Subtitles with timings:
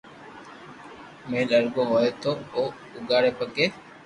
[1.29, 2.63] مھل ارگو ھوئي تو او
[2.93, 3.65] اوگاڙي پگي